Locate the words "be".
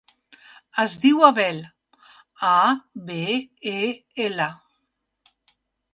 3.11-3.21